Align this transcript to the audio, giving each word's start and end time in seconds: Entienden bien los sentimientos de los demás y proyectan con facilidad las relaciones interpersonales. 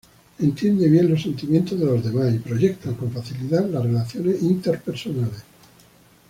Entienden 0.39 0.91
bien 0.91 1.07
los 1.11 1.21
sentimientos 1.21 1.79
de 1.79 1.85
los 1.85 2.03
demás 2.03 2.33
y 2.33 2.39
proyectan 2.39 2.95
con 2.95 3.11
facilidad 3.11 3.69
las 3.69 3.83
relaciones 3.83 4.41
interpersonales. 4.41 5.43